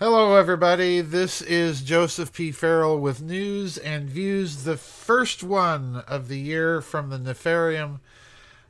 [0.00, 1.00] Hello, everybody.
[1.00, 2.52] This is Joseph P.
[2.52, 7.98] Farrell with news and views, the first one of the year from the Nefarium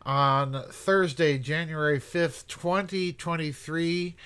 [0.07, 4.17] on Thursday, January 5th, 2023.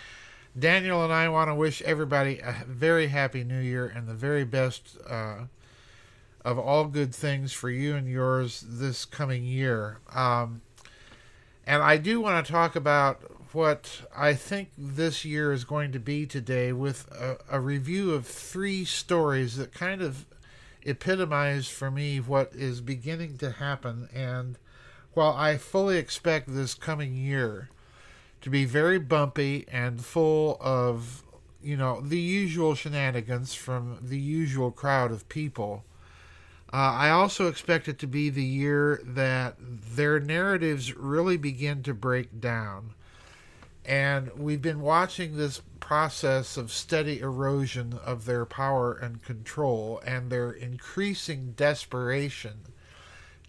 [0.57, 4.45] Daniel and I want to wish everybody a very happy new year and the very
[4.45, 5.47] best uh,
[6.45, 9.99] of all good things for you and yours this coming year.
[10.15, 10.63] Um,
[11.67, 15.99] and I do want to talk about what I think this year is going to
[15.99, 20.27] be today with a, a, review of three stories that kind of
[20.85, 24.09] epitomize for me what is beginning to happen.
[24.15, 24.59] And
[25.15, 27.69] while I fully expect this coming year
[28.41, 31.23] to be very bumpy and full of,
[31.63, 35.85] you know, the usual shenanigans from the usual crowd of people,
[36.73, 41.93] uh, I also expect it to be the year that their narratives really begin to
[41.93, 42.95] break down
[43.85, 50.31] and we've been watching this process of steady erosion of their power and control and
[50.31, 52.61] their increasing desperation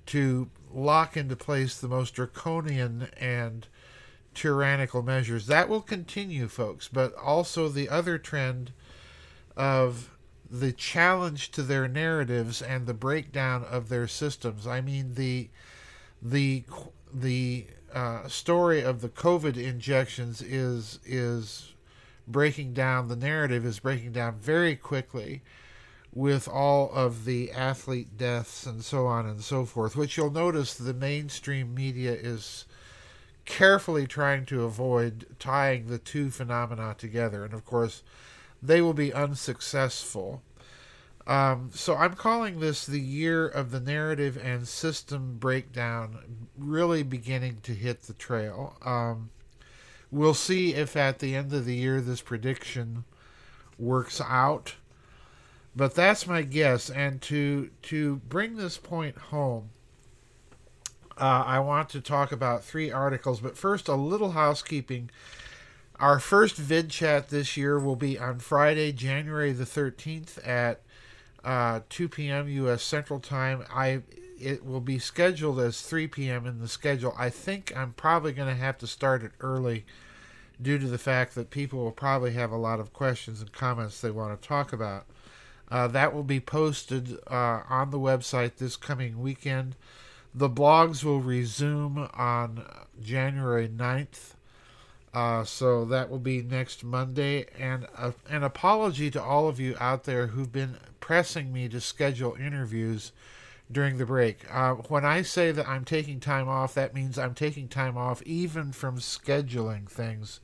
[0.07, 3.67] to lock into place the most draconian and
[4.33, 5.45] tyrannical measures.
[5.45, 8.71] That will continue, folks, but also the other trend
[9.55, 10.09] of
[10.49, 14.67] the challenge to their narratives and the breakdown of their systems.
[14.67, 15.49] I mean the
[16.21, 16.63] the
[17.13, 21.73] the uh, story of the COVID injections is is
[22.27, 23.07] breaking down.
[23.07, 25.41] The narrative is breaking down very quickly
[26.13, 30.73] with all of the athlete deaths and so on and so forth, which you'll notice
[30.73, 32.65] the mainstream media is
[33.45, 37.43] carefully trying to avoid tying the two phenomena together.
[37.43, 38.03] And of course,
[38.61, 40.41] they will be unsuccessful
[41.25, 47.59] um, so I'm calling this the year of the narrative and system breakdown really beginning
[47.63, 48.75] to hit the trail.
[48.83, 49.29] Um,
[50.11, 53.05] we'll see if at the end of the year this prediction
[53.79, 54.75] works out.
[55.75, 56.89] But that's my guess.
[56.89, 59.69] And to to bring this point home,
[61.17, 63.39] uh, I want to talk about three articles.
[63.39, 65.09] But first, a little housekeeping.
[65.99, 70.81] Our first vid chat this year will be on Friday, January the 13th at
[71.43, 72.47] uh, 2 p.m.
[72.47, 72.83] U.S.
[72.83, 73.63] Central Time.
[73.73, 74.01] I
[74.39, 76.45] it will be scheduled as 3 p.m.
[76.45, 77.15] in the schedule.
[77.17, 79.85] I think I'm probably going to have to start it early
[80.61, 84.01] due to the fact that people will probably have a lot of questions and comments
[84.01, 85.05] they want to talk about.
[85.71, 89.75] Uh, that will be posted uh, on the website this coming weekend.
[90.35, 92.65] The blogs will resume on
[93.01, 94.33] January 9th.
[95.13, 97.45] Uh, so that will be next Monday.
[97.59, 101.79] And uh, an apology to all of you out there who've been pressing me to
[101.79, 103.11] schedule interviews
[103.71, 104.39] during the break.
[104.51, 108.23] Uh, when I say that I'm taking time off, that means I'm taking time off
[108.23, 110.39] even from scheduling things.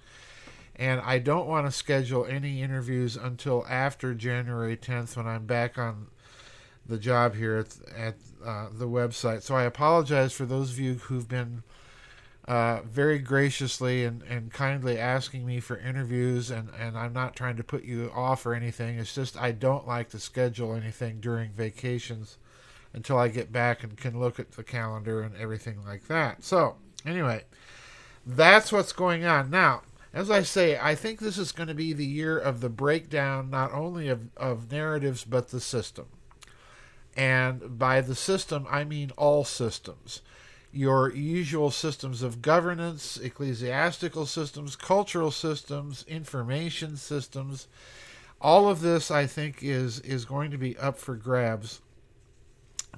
[0.75, 5.77] And I don't want to schedule any interviews until after January 10th when I'm back
[5.77, 6.07] on
[6.85, 8.15] the job here at, at
[8.45, 9.41] uh, the website.
[9.41, 11.63] So I apologize for those of you who've been
[12.49, 17.57] uh, very graciously and, and kindly asking me for interviews, and, and I'm not trying
[17.57, 18.97] to put you off or anything.
[18.97, 22.37] It's just I don't like to schedule anything during vacations
[22.91, 26.43] until I get back and can look at the calendar and everything like that.
[26.43, 27.43] So, anyway,
[28.25, 29.51] that's what's going on.
[29.51, 32.69] Now, as I say, I think this is going to be the year of the
[32.69, 36.07] breakdown not only of, of narratives but the system.
[37.15, 40.21] And by the system, I mean all systems
[40.71, 47.67] your usual systems of governance, ecclesiastical systems, cultural systems, information systems.
[48.39, 51.81] All of this, I think, is is going to be up for grabs.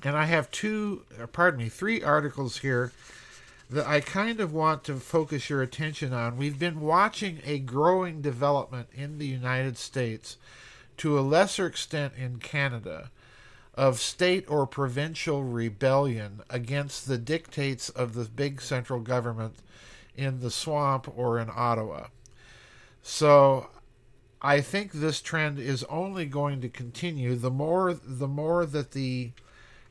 [0.04, 2.92] And I have two, uh, pardon me, three articles here
[3.70, 6.38] that I kind of want to focus your attention on.
[6.38, 10.38] We've been watching a growing development in the United States,
[10.98, 13.12] to a lesser extent in Canada
[13.76, 19.56] of state or provincial rebellion against the dictates of the big central government
[20.16, 22.08] in the swamp or in Ottawa.
[23.02, 23.70] So
[24.42, 29.32] I think this trend is only going to continue the more the more that the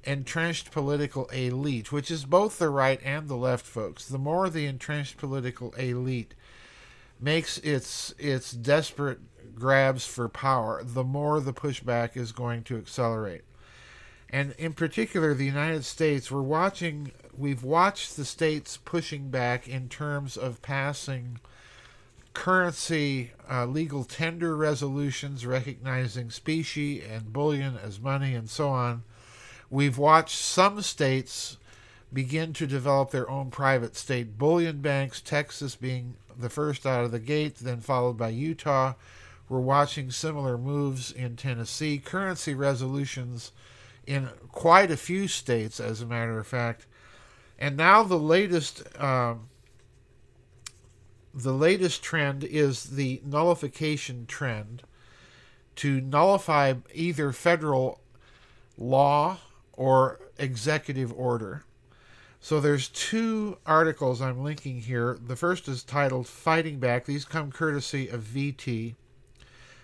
[0.05, 4.67] entrenched political elite, which is both the right and the left folks, the more the
[4.67, 6.35] entrenched political elite
[7.19, 9.21] makes its its desperate
[9.55, 13.43] grabs for power, the more the pushback is going to accelerate
[14.31, 17.13] and in particular the United States, we're watching.
[17.37, 21.41] We've watched the states pushing back in terms of passing
[22.33, 29.03] currency uh, legal tender resolutions recognizing specie and bullion as money and so on.
[29.69, 31.57] We've watched some states
[32.13, 37.11] begin to develop their own private state bullion banks, Texas being the first out of
[37.11, 38.95] the gate, then followed by Utah,
[39.49, 43.53] We're watching similar moves in Tennessee, currency resolutions
[44.11, 46.87] in quite a few states, as a matter of fact.
[47.59, 48.83] And now the latest.
[49.01, 49.49] Um,
[51.33, 54.83] the latest trend is the nullification trend
[55.77, 58.01] to nullify either federal
[58.77, 59.39] law
[59.73, 61.63] or executive order.
[62.41, 65.17] So there's two articles I'm linking here.
[65.25, 67.05] The first is titled Fighting Back.
[67.05, 68.97] These come courtesy of VT.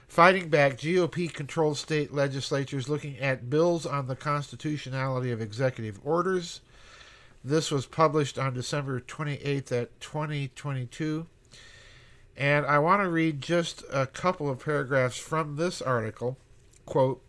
[0.09, 6.61] Fighting Back GOP controlled state legislatures looking at bills on the constitutionality of executive orders.
[7.45, 11.27] This was published on December 28th at 2022.
[12.37, 16.37] And I want to read just a couple of paragraphs from this article.
[16.85, 17.23] Quote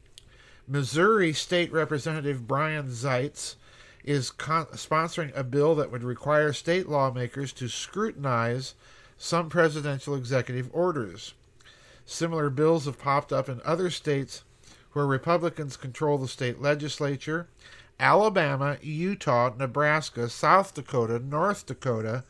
[0.67, 3.55] Missouri State Representative Brian Seitz
[4.03, 8.75] is con- sponsoring a bill that would require state lawmakers to scrutinize
[9.17, 11.33] some presidential executive orders.
[12.09, 14.45] Similar bills have popped up in other states
[14.93, 17.47] where Republicans control the state legislature
[17.99, 22.23] Alabama, Utah, Nebraska, South Dakota, North Dakota,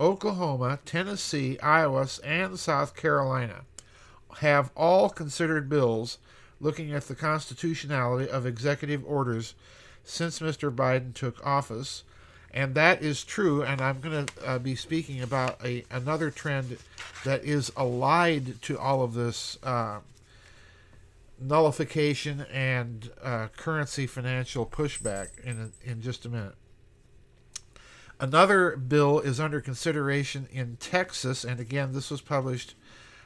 [0.00, 3.64] Oklahoma, Tennessee, Iowa, and South Carolina
[4.38, 6.16] have all considered bills
[6.58, 9.54] looking at the constitutionality of executive orders
[10.04, 10.74] since Mr.
[10.74, 12.02] Biden took office.
[12.58, 16.76] And that is true, and I'm going to uh, be speaking about a another trend
[17.24, 20.00] that is allied to all of this uh,
[21.40, 26.56] nullification and uh, currency financial pushback in in just a minute.
[28.18, 32.74] Another bill is under consideration in Texas, and again, this was published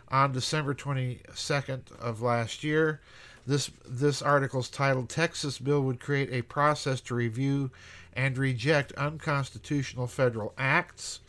[0.09, 3.01] on December 22nd of last year.
[3.47, 7.71] This this article is titled "Texas Bill Would Create a Process to Review
[8.15, 11.21] and Reject Unconstitutional Federal Acts."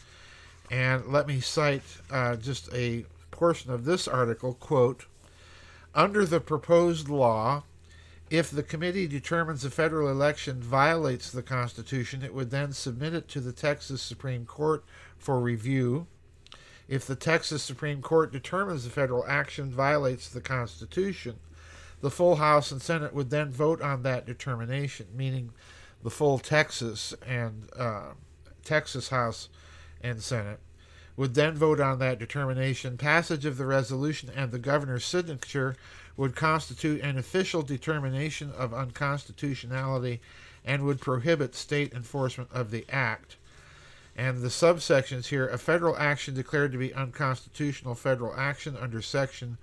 [0.71, 4.53] And let me cite uh, just a portion of this article.
[4.53, 5.06] Quote:
[5.94, 7.63] Under the proposed law,
[8.30, 13.27] if the committee determines a federal election violates the Constitution, it would then submit it
[13.30, 14.83] to the Texas Supreme Court
[15.18, 16.07] for review.
[16.88, 21.35] If the Texas Supreme Court determines the federal action violates the Constitution,
[22.01, 25.51] the full House and Senate would then vote on that determination, meaning
[26.04, 28.12] the full Texas and uh,
[28.64, 29.50] Texas House
[30.02, 30.60] and Senate
[31.16, 32.98] would then vote on that determination.
[32.98, 35.78] Passage of the resolution and the governor's signature
[36.18, 40.20] would constitute an official determination of unconstitutionality
[40.66, 43.38] and would prohibit state enforcement of the act.
[44.16, 49.58] And the subsections here a federal action declared to be unconstitutional federal action under section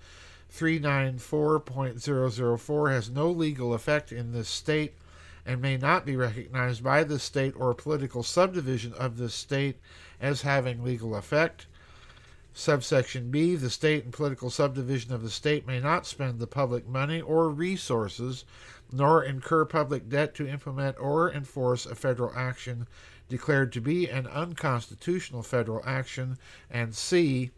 [0.53, 4.95] 394.004 has no legal effect in this state
[5.51, 9.77] and may not be recognized by the state or political subdivision of the state
[10.21, 11.67] as having legal effect.
[12.55, 16.87] Subsection B The state and political subdivision of the state may not spend the public
[16.87, 18.45] money or resources,
[18.93, 22.87] nor incur public debt to implement or enforce a federal action
[23.29, 26.39] declared to be an unconstitutional federal action.
[26.71, 27.51] And C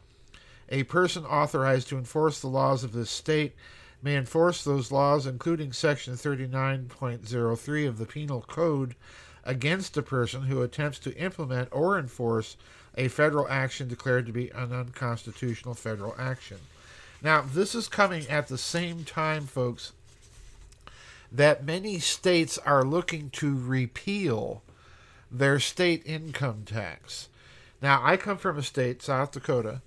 [0.70, 3.54] a person authorized to enforce the laws of this state
[4.02, 8.94] may enforce those laws, including Section 39.03 of the Penal Code,
[9.44, 12.56] against a person who attempts to implement or enforce
[12.96, 16.58] a federal action declared to be an unconstitutional federal action.
[17.22, 19.92] Now, this is coming at the same time, folks,
[21.30, 24.62] that many states are looking to repeal
[25.30, 27.28] their state income tax.
[27.80, 29.80] Now, I come from a state, South Dakota,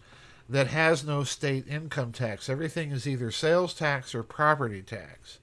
[0.48, 2.50] that has no state income tax.
[2.50, 5.40] Everything is either sales tax or property tax.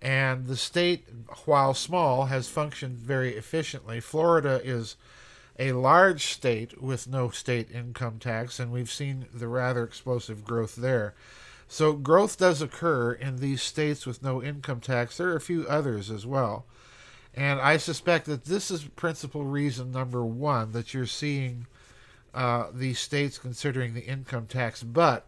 [0.00, 1.06] And the state,
[1.44, 4.00] while small, has functioned very efficiently.
[4.00, 4.96] Florida is
[5.58, 10.74] a large state with no state income tax, and we've seen the rather explosive growth
[10.74, 11.14] there.
[11.68, 15.16] So, growth does occur in these states with no income tax.
[15.16, 16.66] There are a few others as well.
[17.34, 21.66] And I suspect that this is principal reason number one that you're seeing
[22.34, 24.82] uh, these states considering the income tax.
[24.82, 25.26] But,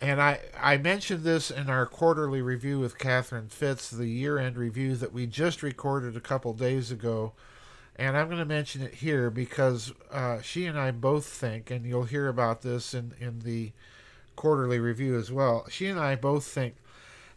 [0.00, 4.56] and I, I mentioned this in our quarterly review with Catherine Fitts, the year end
[4.56, 7.32] review that we just recorded a couple days ago.
[7.96, 11.86] And I'm going to mention it here because uh, she and I both think, and
[11.86, 13.72] you'll hear about this in, in the
[14.34, 15.66] quarterly review as well.
[15.70, 16.74] She and I both think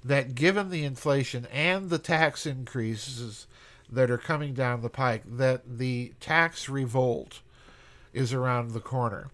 [0.04, 3.46] that given the inflation and the tax increases
[3.90, 7.42] that are coming down the pike, that the tax revolt
[8.14, 9.30] is around the corner.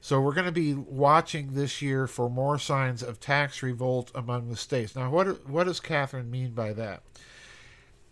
[0.00, 4.48] So we're going to be watching this year for more signs of tax revolt among
[4.48, 4.94] the states.
[4.94, 7.02] Now, what what does Catherine mean by that?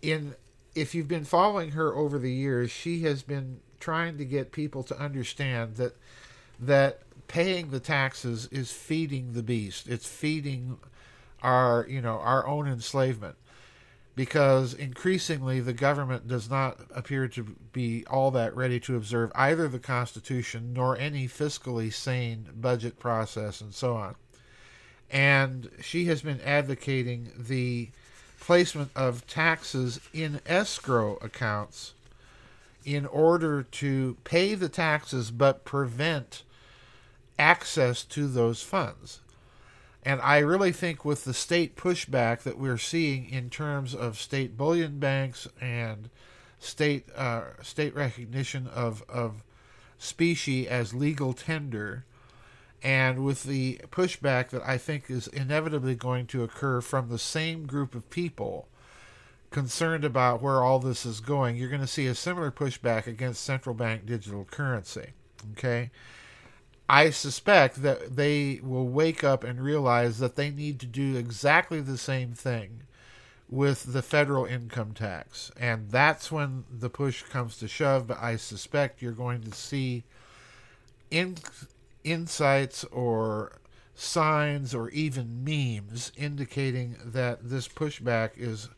[0.01, 0.35] In
[0.73, 4.83] if you've been following her over the years, she has been trying to get people
[4.83, 5.95] to understand that
[6.59, 9.87] that paying the taxes is feeding the beast.
[9.87, 10.77] It's feeding
[11.41, 13.35] our, you know, our own enslavement.
[14.15, 17.43] Because increasingly the government does not appear to
[17.73, 23.59] be all that ready to observe either the Constitution nor any fiscally sane budget process
[23.59, 24.15] and so on.
[25.11, 27.89] And she has been advocating the
[28.39, 31.93] placement of taxes in escrow accounts
[32.85, 36.43] in order to pay the taxes but prevent
[37.37, 39.19] access to those funds.
[40.05, 44.55] And I really think with the state pushback that we're seeing in terms of state
[44.55, 46.11] bullion banks and
[46.59, 49.43] state uh, state recognition of, of
[49.97, 52.05] specie as legal tender,
[52.83, 57.65] and with the pushback that I think is inevitably going to occur from the same
[57.65, 58.67] group of people
[59.49, 63.43] concerned about where all this is going, you're going to see a similar pushback against
[63.43, 65.13] central bank digital currency.
[65.53, 65.89] Okay?
[66.87, 71.81] I suspect that they will wake up and realize that they need to do exactly
[71.81, 72.83] the same thing
[73.49, 75.51] with the federal income tax.
[75.59, 78.07] And that's when the push comes to shove.
[78.07, 80.03] But I suspect you're going to see
[81.09, 81.37] in,
[82.03, 83.59] insights or
[83.95, 88.69] signs or even memes indicating that this pushback is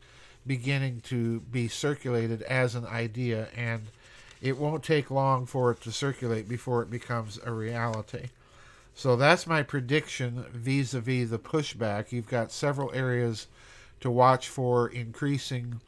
[0.46, 3.82] beginning to be circulated as an idea, and
[4.40, 8.28] it won't take long for it to circulate before it becomes a reality.
[8.94, 12.12] So that's my prediction vis a vis the pushback.
[12.12, 13.46] You've got several areas
[14.00, 15.80] to watch for increasing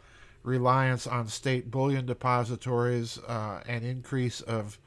[0.43, 4.79] reliance on state bullion depositories, uh, an increase of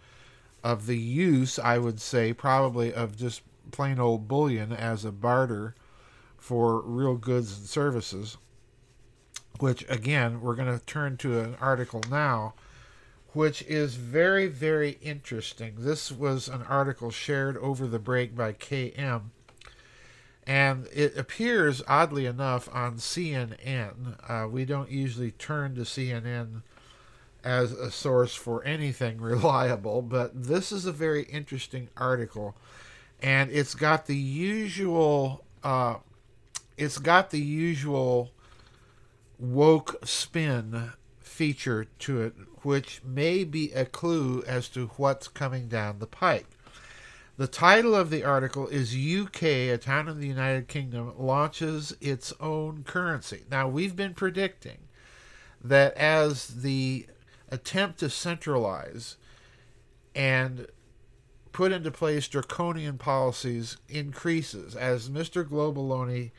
[0.63, 3.41] of the use, I would say, probably of just
[3.71, 5.75] plain old bullion as a barter
[6.37, 8.37] for real goods and services
[9.59, 12.53] which again, we're going to turn to an article now,
[13.33, 15.75] which is very, very interesting.
[15.77, 19.23] This was an article shared over the break by KM,
[20.45, 24.29] and it appears, oddly enough, on CNN.
[24.29, 26.61] Uh, we don't usually turn to CNN
[27.43, 32.55] as a source for anything reliable, but this is a very interesting article,
[33.21, 35.43] and it's got the usual.
[35.63, 35.95] Uh,
[36.77, 38.31] it's got the usual
[39.39, 42.33] woke spin feature to it,
[42.63, 46.47] which may be a clue as to what's coming down the pike.
[47.35, 52.31] The title of the article is UK, a town in the United Kingdom, launches its
[52.39, 53.43] own currency.
[53.49, 54.77] Now, we've been predicting
[55.63, 57.07] that as the
[57.49, 59.17] attempt to centralize
[60.13, 60.67] and
[61.51, 65.43] put into place draconian policies increases, as Mr.
[65.43, 66.31] Globaloney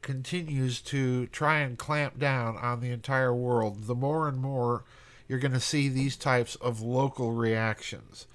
[0.00, 4.84] continues to try and clamp down on the entire world, the more and more
[5.28, 8.26] you're going to see these types of local reactions.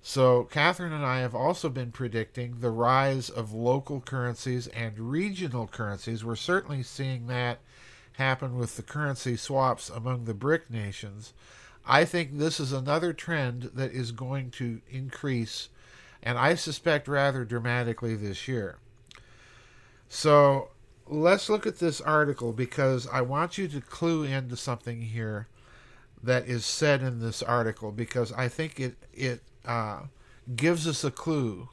[0.00, 5.66] So, Catherine and I have also been predicting the rise of local currencies and regional
[5.66, 6.24] currencies.
[6.24, 7.58] We're certainly seeing that
[8.12, 11.34] happen with the currency swaps among the BRIC nations.
[11.84, 15.70] I think this is another trend that is going to increase,
[16.22, 18.78] and I suspect rather dramatically this year.
[20.08, 20.68] So,
[21.08, 25.48] let's look at this article because I want you to clue into something here
[26.26, 30.02] that is said in this article because I think it it uh,
[30.54, 31.68] gives us a clue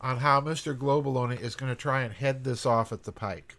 [0.00, 0.76] on how Mr.
[0.76, 3.56] Globaloney is going to try and head this off at the pike.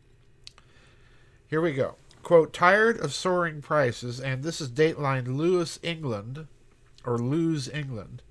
[1.47, 1.95] Here we go.
[2.23, 6.47] Quote, tired of soaring prices, and this is Dateline Lewis, England,
[7.05, 8.21] or Lose, England.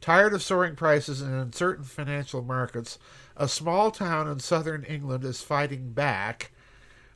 [0.00, 2.98] Tired of soaring prices and uncertain financial markets,
[3.36, 6.52] a small town in southern England is fighting back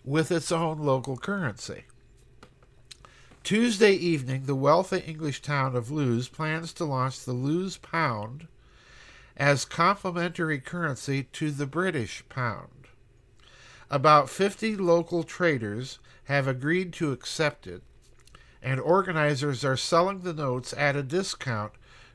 [0.05, 1.85] with its own local currency.
[3.47, 8.49] Tuesday evening, the wealthy English town of Lewes plans to launch the Lewes pound
[9.37, 12.89] as complementary currency to the British pound.
[13.89, 17.85] About 50 local traders have agreed to accept it,
[18.61, 21.71] and organizers are selling the notes at a discount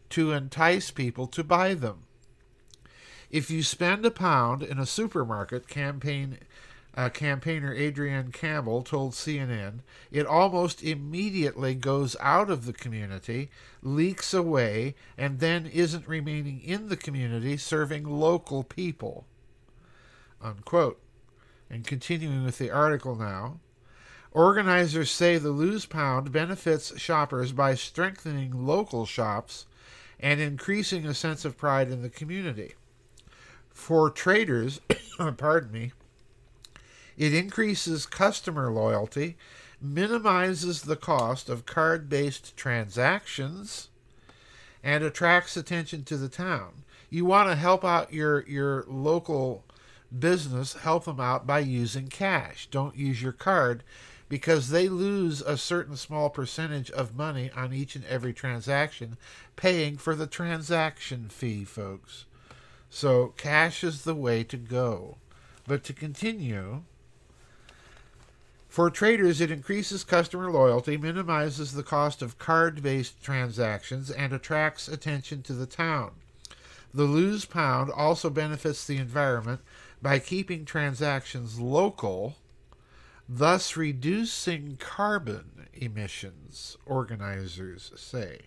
[0.09, 2.03] to entice people to buy them.
[3.29, 6.39] If you spend a pound in a supermarket, campaign
[6.95, 9.79] uh, campaigner Adrienne Campbell told CNN,
[10.11, 13.49] it almost immediately goes out of the community,
[13.81, 19.25] leaks away, and then isn't remaining in the community serving local people.
[20.41, 20.99] Unquote.
[21.69, 23.59] And continuing with the article now.
[24.33, 29.65] Organizers say the Lose Pound benefits shoppers by strengthening local shops
[30.19, 32.75] and increasing a sense of pride in the community.
[33.69, 34.79] For traders,
[35.37, 35.91] pardon me,
[37.21, 39.37] it increases customer loyalty,
[39.79, 43.89] minimizes the cost of card based transactions,
[44.83, 46.83] and attracts attention to the town.
[47.11, 49.63] You want to help out your your local
[50.17, 52.67] business, help them out by using cash.
[52.71, 53.83] Don't use your card
[54.27, 59.15] because they lose a certain small percentage of money on each and every transaction,
[59.55, 62.25] paying for the transaction fee, folks.
[62.89, 65.17] So cash is the way to go.
[65.67, 66.81] But to continue,
[68.71, 74.87] for traders, it increases customer loyalty, minimizes the cost of card based transactions, and attracts
[74.87, 76.11] attention to the town.
[76.93, 79.59] The lose pound also benefits the environment
[80.01, 82.37] by keeping transactions local,
[83.27, 88.43] thus reducing carbon emissions, organizers say.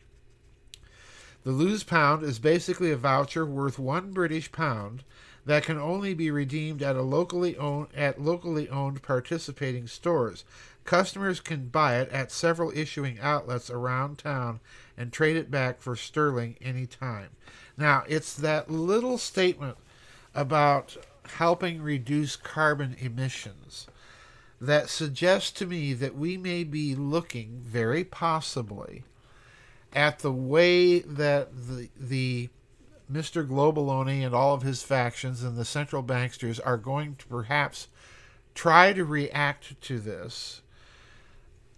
[1.42, 5.04] The lose pound is basically a voucher worth one British pound
[5.46, 10.44] that can only be redeemed at a locally owned at locally owned participating stores.
[10.84, 14.60] Customers can buy it at several issuing outlets around town
[14.96, 17.30] and trade it back for sterling anytime.
[17.76, 19.78] Now, it's that little statement
[20.34, 20.96] about
[21.36, 23.86] helping reduce carbon emissions
[24.60, 29.04] that suggests to me that we may be looking very possibly
[29.92, 32.48] at the way that the the
[33.10, 33.46] Mr.
[33.46, 37.88] Globaloney and all of his factions and the central banksters are going to perhaps
[38.54, 40.62] try to react to this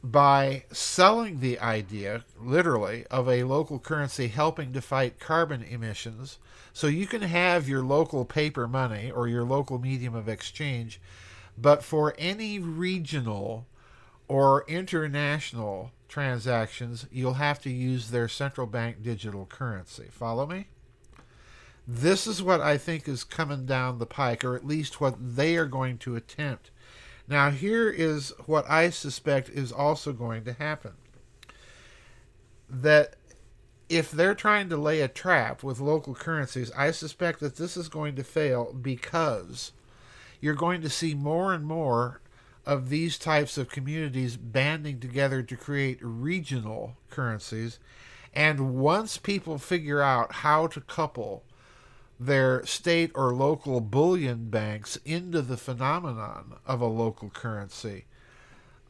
[0.03, 6.39] by selling the idea, literally, of a local currency helping to fight carbon emissions.
[6.73, 11.01] So you can have your local paper money or your local medium of exchange,
[11.59, 13.67] but for any regional
[14.29, 20.07] or international transactions, you'll have to use their central bank digital currency.
[20.11, 20.67] Follow me?
[21.87, 25.57] This is what I think is coming down the pike, or at least what they
[25.57, 26.71] are going to attempt.
[27.29, 30.93] Now, here is what I suspect is also going to happen
[32.69, 33.15] that
[33.89, 37.89] if they're trying to lay a trap with local currencies, I suspect that this is
[37.89, 39.73] going to fail because
[40.41, 42.21] you're going to see more and more
[42.65, 47.79] of these types of communities banding together to create regional currencies.
[48.35, 51.45] And once people figure out how to couple
[52.19, 58.07] their state or local bullion banks into the phenomenon of a local currency,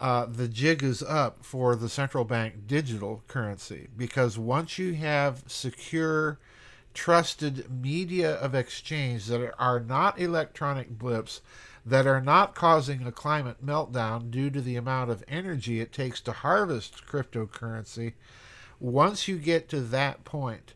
[0.01, 5.43] uh, the jig is up for the central bank digital currency because once you have
[5.47, 6.39] secure,
[6.93, 11.41] trusted media of exchange that are not electronic blips,
[11.85, 16.21] that are not causing a climate meltdown due to the amount of energy it takes
[16.21, 18.13] to harvest cryptocurrency,
[18.79, 20.75] once you get to that point,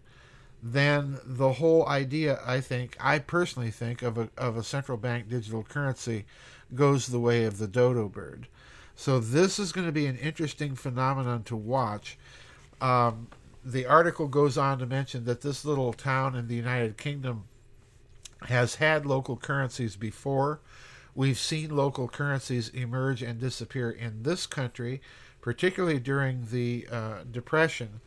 [0.62, 5.29] then the whole idea, I think, I personally think of a, of a central bank
[5.29, 6.27] digital currency
[6.75, 8.46] goes the way of the dodo bird.
[8.94, 12.18] So this is going to be an interesting phenomenon to watch.
[12.81, 13.29] Um,
[13.64, 17.44] the article goes on to mention that this little town in the United Kingdom
[18.42, 20.61] has had local currencies before.
[21.14, 25.01] We've seen local currencies emerge and disappear in this country,
[25.40, 28.01] particularly during the uh, Depression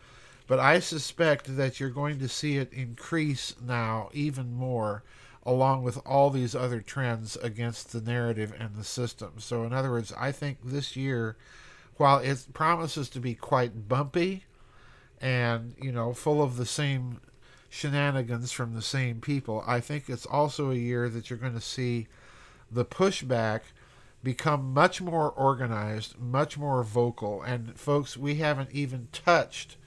[0.48, 5.04] but I suspect that you're going to see it increase now even more,
[5.46, 9.34] along with all these other trends against the narrative and the system.
[9.38, 11.38] So, in other words, I think this year,
[11.98, 14.44] while it promises to be quite bumpy
[15.22, 17.22] and, you know, full of the same
[17.70, 21.62] shenanigans from the same people, I think it's also a year that you're going to
[21.62, 22.08] see
[22.72, 23.62] the pushback
[24.24, 27.42] become much more organized, much more vocal.
[27.42, 29.78] And, folks, we haven't even touched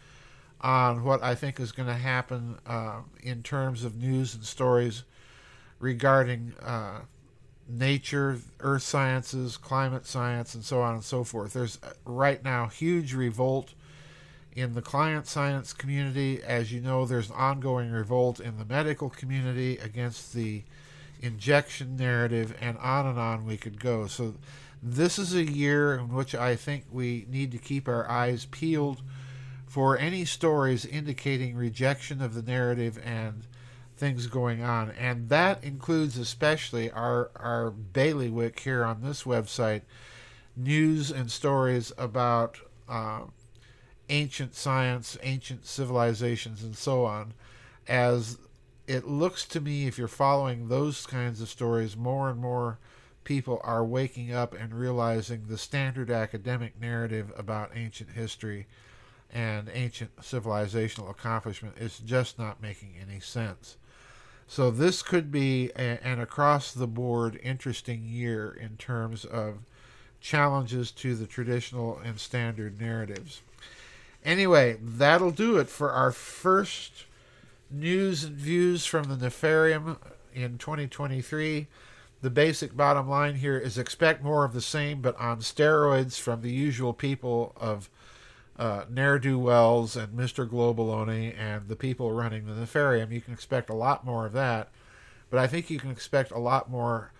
[0.60, 5.04] on what I think is going to happen uh, in terms of news and stories
[5.78, 7.00] regarding uh,
[7.68, 11.52] nature, earth sciences, climate science, and so on and so forth.
[11.52, 13.74] There's uh, right now huge revolt
[14.54, 16.42] in the climate science community.
[16.42, 20.62] As you know, there's an ongoing revolt in the medical community against the
[21.20, 24.06] injection narrative, and on and on we could go.
[24.06, 24.34] So,
[24.82, 29.02] this is a year in which I think we need to keep our eyes peeled
[29.76, 33.42] for any stories indicating rejection of the narrative and
[33.94, 34.90] things going on.
[34.92, 39.82] And that includes especially our, our bailiwick here on this website
[40.56, 42.56] news and stories about
[42.88, 43.24] uh,
[44.08, 47.34] ancient science, ancient civilizations, and so on.
[47.86, 48.38] As
[48.86, 52.78] it looks to me, if you're following those kinds of stories, more and more
[53.24, 58.66] people are waking up and realizing the standard academic narrative about ancient history
[59.37, 63.77] and ancient civilizational accomplishment is just not making any sense.
[64.49, 69.59] So this could be a, an across the board interesting year in terms of
[70.22, 73.42] challenges to the traditional and standard narratives.
[74.25, 77.05] Anyway, that'll do it for our first
[77.70, 79.99] news and views from the Nefarium
[80.33, 81.66] in 2023.
[82.22, 86.40] The basic bottom line here is expect more of the same, but on steroids from
[86.40, 87.90] the usual people of
[88.58, 90.48] uh, Ne'er Do Wells and Mr.
[90.48, 93.12] Globaloney and the people running the Nefarium.
[93.12, 94.70] You can expect a lot more of that,
[95.30, 97.12] but I think you can expect a lot more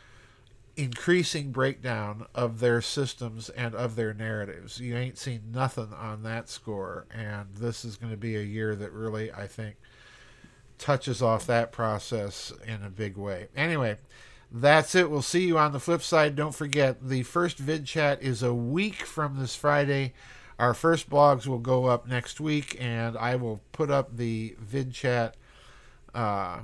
[0.77, 4.79] increasing breakdown of their systems and of their narratives.
[4.79, 8.77] You ain't seen nothing on that score, and this is going to be a year
[8.77, 9.77] that really, I think,
[10.79, 13.49] touches off that process in a big way.
[13.57, 13.97] Anyway,
[14.53, 15.11] that's it.
[15.11, 16.37] We'll see you on the flip side.
[16.37, 20.13] Don't forget, the first vid chat is a week from this Friday.
[20.59, 24.93] Our first blogs will go up next week, and I will put up the vid
[24.93, 25.37] chat
[26.15, 26.61] uh,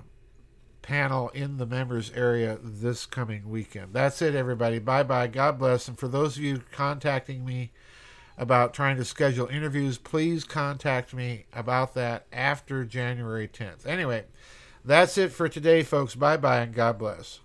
[0.81, 3.93] panel in the members area this coming weekend.
[3.93, 4.79] That's it, everybody.
[4.79, 5.27] Bye bye.
[5.27, 5.89] God bless.
[5.89, 7.71] And for those of you contacting me
[8.39, 13.87] about trying to schedule interviews, please contact me about that after January 10th.
[13.87, 14.25] Anyway,
[14.83, 16.15] that's it for today, folks.
[16.15, 17.42] Bye bye, and God bless.